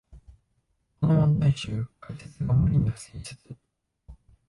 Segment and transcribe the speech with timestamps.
[0.99, 3.37] この問題集、解説があまりに不親切